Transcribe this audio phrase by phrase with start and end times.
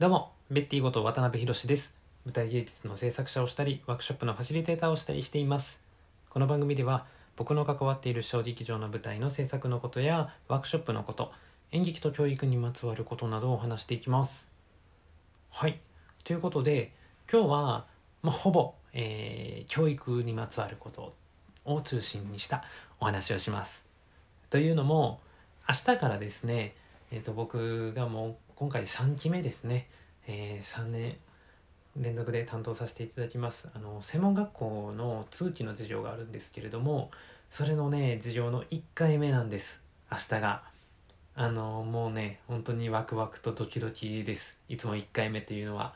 [0.00, 1.92] どうも、ベッティこと渡辺博です。
[2.24, 5.80] 舞台芸術の制作者をしたり、ワークショップのファシリテーターをしたりしています。
[6.30, 7.04] この番組では、
[7.34, 11.32] 僕の関わっている小劇場の舞台の制作のことや、ワークショップのこと、
[11.72, 14.46] 演劇と教育にまつわることなどを話していきます。
[15.50, 15.80] はい。
[16.22, 16.92] ということで、
[17.28, 17.86] 今日は、
[18.22, 21.12] まあ、ほぼ、えー教育にまつわること
[21.64, 22.62] を中心にした
[23.00, 23.82] お話をします。
[24.48, 25.18] というのも、
[25.68, 26.76] 明日からですね、
[27.10, 29.86] えー、と僕がもう今回3期目ですね、
[30.26, 31.16] え3年
[31.96, 33.68] 連続で担当させていただきます。
[33.72, 37.12] あの専門学校の通期の授業があるんですけれども
[37.50, 39.80] それのね授業の1回目なんです。
[40.10, 40.64] 明日が。
[41.36, 44.58] あのもうね本当にワクワクとドキドキです。
[44.68, 45.94] いつも1回目っていうのは、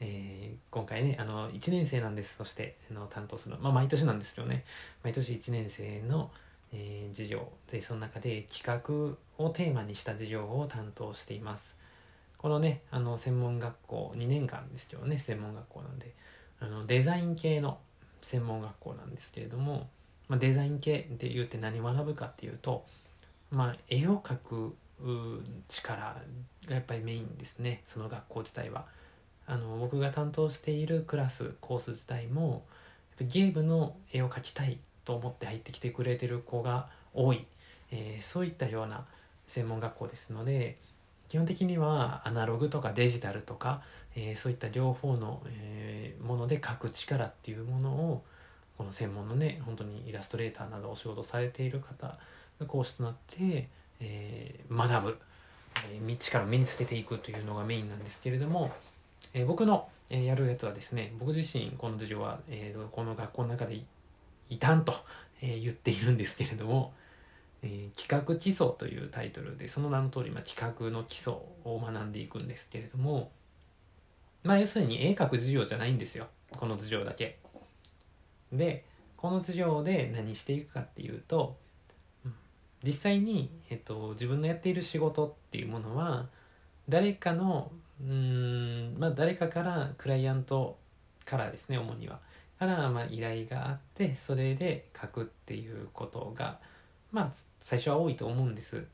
[0.00, 2.34] えー今回ねあの1年生なんです。
[2.38, 4.64] そしてあの担当するまあ毎年なんですよね。
[5.04, 6.32] 毎年1年生の
[6.72, 11.78] えー授業でその中で企画をテーマにした授業を担当しています。
[12.40, 16.14] このねあの専門学校2年間ですけどね専門学校なんで。
[16.62, 17.78] あのデザイン系の
[18.20, 19.88] 専門学校なんですけれども、
[20.28, 22.84] まあ、デザイン系って言って何学ぶかっていうと、
[23.50, 24.76] まあ、絵を描く
[25.68, 26.16] 力
[26.66, 28.86] がやっぱりメインですねその学校自体は。
[29.46, 32.62] あの僕が担当しているクラスコース自体も
[33.20, 37.46] ゲームの絵を描きたいと思って入ってきてくれてる子が多い、
[37.90, 39.04] えーそういったような
[39.48, 40.78] 専門学校ですので
[41.30, 43.82] 基本的にはアナログとかデジタルとか、
[44.16, 48.24] えーそういった両方の、えーもので描く力っていうものを
[48.76, 52.18] この専門のね本当にイラストレーターなどお仕事されている方
[52.58, 53.68] が講師となって、
[54.00, 55.18] えー学ぶ、
[55.88, 58.72] えー力を身につけていくというのがメインなんですけれども、
[59.32, 63.86] えー僕の、えーやるやつはですね僕自身この授業は、えーこの学校の中でい
[64.48, 64.92] 異端と、
[65.40, 66.92] えー言っているんですけれども、
[67.62, 71.32] えー企画基礎というタイトルでその名の通り、まあ、企画の基礎
[71.64, 73.30] を学んでいくんですけれども
[74.42, 77.38] まあ要するに絵描く授業じゃないんですよこの授業だけ。
[78.52, 78.84] で
[79.16, 81.56] この授業で何していくかっていうと
[82.82, 86.26] 実際に、えっと、自分のやっている仕事っていうものは
[86.88, 87.70] 誰かの
[88.02, 90.78] うんまあ誰かからクライアント
[91.26, 92.18] からですね主には
[92.58, 96.58] からまあ依頼があってそれで書くっていうことが
[97.12, 98.84] まあ最初は多いと思うんです。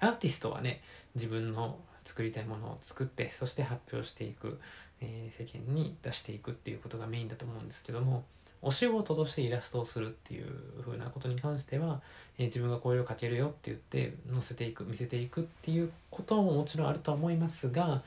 [0.00, 0.82] アーティストはね
[1.14, 4.58] 自分の作りたいものを作ってそして発表していく、
[5.00, 8.24] えー世間に出していくっていうことがメインだと思うんですけども
[8.62, 10.46] お仕事としてイラストをするっていう
[10.84, 12.00] 風なことに関しては、
[12.38, 18.02] えー自分がこれを描けるよって言って載せていく見せていくっていうことももちろんあるとは思いますが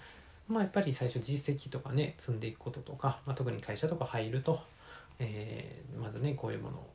[0.47, 4.59] まあやっぱり最初実績とかね積んでいくこととか、まあ、特に会社とか入ると、
[5.19, 6.89] えーまずねこういうものを、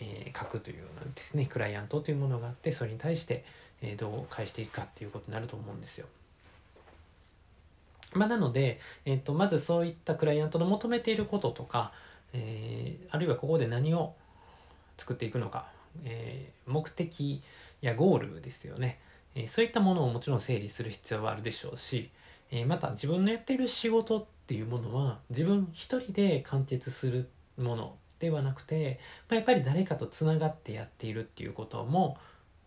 [0.00, 3.44] えー書くというようなですねクライアントというものがあってそれに対して、
[3.82, 6.06] えーどう返していくかっていうことになると思うんですよ。
[8.12, 11.92] まあ、なので、えー、とまずそういったクライアントの求めていることとか、
[12.32, 14.14] えーあるいはここで何を
[14.96, 15.66] 作っていくのか、
[16.04, 17.42] えー目的
[17.80, 19.00] やゴールですよね、
[19.34, 22.10] えーそういったものをもちろん整理する必要はあるでしょうし、
[22.50, 28.98] えーまた自分のやっている仕事っていうものは自分一人で完結するものではなくて、
[29.28, 32.16] まあ、やっぱり誰かとつながってやっているっていうことも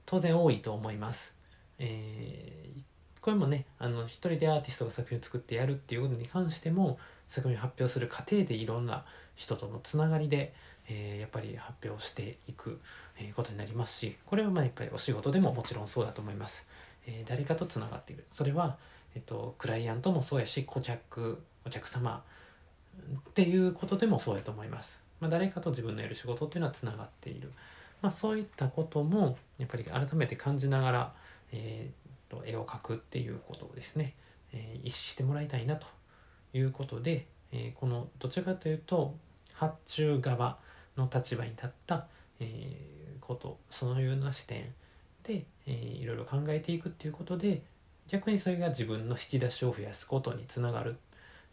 [0.05, 1.33] 当然多いと思います。
[1.79, 2.81] えー
[3.19, 6.97] これもねあの一人でアーティストが作品を作ってやるっていうことに関しても
[7.27, 9.03] 作品を発表する過程でいろんな
[9.35, 10.53] 人とのつながりで、
[10.87, 12.79] えーやっぱり発表していく、
[13.19, 16.65] えことになりますしこれはまあやっぱりお仕事でももちろんそうだと思います。
[17.05, 18.77] え誰かとつながっているそれは、
[19.13, 22.23] えっと、クライアントもそうやし顧客お客様
[23.29, 25.06] っていうことでもそうやと思います。
[25.19, 27.51] まあ、誰かと自分のやる仕事っていうのはつながっている、
[28.01, 31.13] まあ、そういったこともやっぱり改めて感じながら、
[31.51, 34.13] えーと絵を描くっていうことをですね、
[34.51, 35.87] えー意識してもらいたいなと
[36.53, 39.15] いうことで、えーこのどちらかというと
[39.53, 40.57] 発注側
[40.97, 42.07] の立場に立った、
[42.39, 44.73] えーことそのような視点
[45.23, 47.61] で、えーいろいろ考えていくっていうことで
[48.07, 50.97] 逆にそれが自分の引き出しを増やすことにつながる、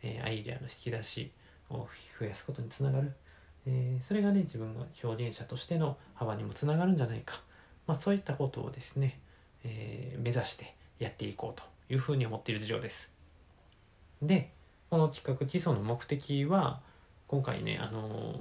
[0.02, 1.30] えーアイデアの引き出し
[1.70, 1.86] を
[2.18, 3.12] 増やすことにつながる、
[3.66, 7.40] えーそれがね自分が表現者としての幅にもつながるんじゃないか、
[7.86, 9.18] まあ、そういったことをですね、
[9.64, 13.10] えー目指してやっていこうというふうに思っている事情です。
[14.22, 14.52] で
[14.90, 16.80] この企画基礎の目的は
[17.26, 18.36] 今回ねあのー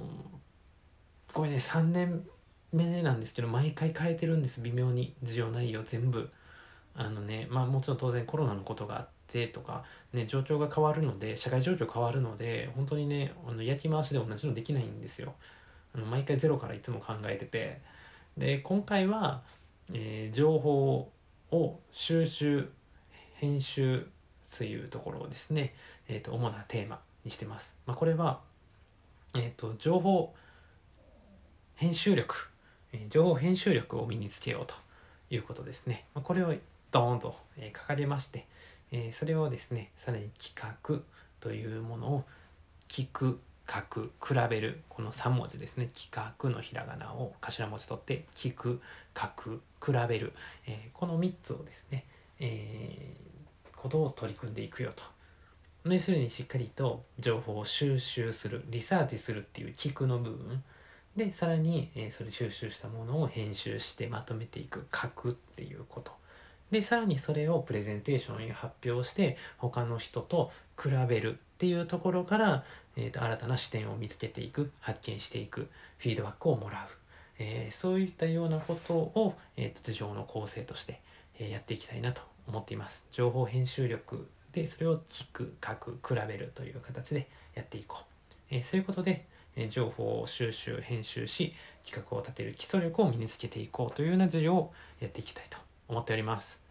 [1.32, 2.24] これね3年
[2.72, 4.60] 目なんですけど毎回変えてるんです。
[4.60, 6.30] 微妙に授業内容全部。
[6.96, 15.34] あのねまあもちろん当然コロナのことがあってとかね状況が変わるので社会状況変わるので本当にねあの焼き回しで同じのできないんですよ
[15.94, 17.80] あの毎回ゼロからいつも考えてて
[18.36, 19.42] で今回は、
[19.92, 21.10] えー情報
[21.50, 22.68] を収集
[23.34, 24.06] 編集
[24.56, 25.74] というところをですね、
[26.08, 27.72] えー、と主なテーマにしてます。
[27.86, 28.40] まあ、これは、
[29.34, 30.34] えー、と情報
[31.74, 32.48] 編集力、
[33.08, 34.74] 情報編集力を身につけようと
[35.30, 36.06] いうことですね。
[36.14, 36.54] ま、これを
[36.94, 38.46] ドーンと、え掲げまして、
[38.92, 41.00] えそれをですねさらに企画
[41.40, 42.24] というものを
[42.88, 46.10] 聞く書く比べるこの3文字ですね企
[46.40, 48.80] 画のひらがなを頭文字取って聞く
[49.20, 50.34] 書く比べる、
[50.68, 52.04] え、この3つをですね、
[52.38, 55.02] えー、ことを取り組んでいくよと。
[55.90, 60.62] 要するにしっかりと情報を収集するリサーチするっていう聞くの部分。
[61.16, 66.12] でさらに、えー、それ収集したものを編集してまとめていく書くっていうこと。
[66.70, 70.50] でさらにそれをプレゼンテーションに発表して他の人と
[70.80, 72.64] 比べるっていうところから、
[72.96, 75.68] えーと、新たな視点を見つけていく発見していく
[75.98, 76.88] フィードバックをもらう、
[77.38, 81.00] えー、そういったようなことを、えーと、頭上の構成として、
[81.38, 83.06] えー、やっていきたいなと思っています。
[83.10, 88.04] 情報編集力でそれを聞く書く比べるという形でやっていこう、
[88.50, 89.26] えそういうことで、
[89.56, 95.58] え情報を収集編集し企画を立てる基礎力を身につけていこうというような授業をやっていきたいと
[95.88, 96.64] 思っております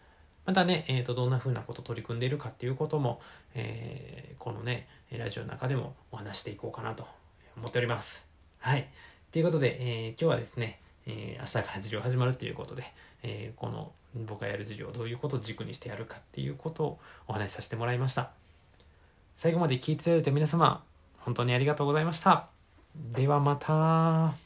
[0.46, 3.22] またね、えーと、どんな風なこと取り組んでいるかっていうことも、
[3.56, 7.08] えー、このね、ラジオの中でもお話していこうかなと
[7.56, 8.26] 思っております。
[8.60, 8.90] はい。
[9.32, 12.84] ということで、えー、今日はですね、えー、明日から授業始まるということで、
[13.24, 18.32] えー、この僕がやる授業をどういうことを軸にしてやるかっていうことをお話しさせてもらいました。
[19.38, 20.84] 最後まで聞いていただいた皆様、
[21.20, 22.50] 本当にありがとうございました。
[22.96, 24.43] ではまた。